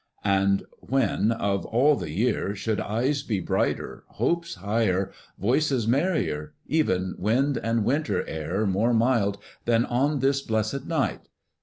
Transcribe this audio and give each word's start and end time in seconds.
And 0.25 0.63
when, 0.79 1.31
of 1.31 1.63
all 1.67 1.95
the 1.95 2.09
year, 2.09 2.55
should 2.55 2.79
eyes 2.79 3.21
be 3.21 3.39
brighter, 3.39 4.03
hopes 4.07 4.55
higher, 4.55 5.11
voices 5.37 5.87
merrier, 5.87 6.55
even 6.65 7.13
wind 7.19 7.59
and 7.59 7.85
winter 7.85 8.25
air 8.27 8.65
more 8.65 8.95
mild 8.95 9.37
than 9.65 9.85
on 9.85 10.17
this 10.17 10.41
blessed 10.41 10.87
night? 10.87 11.29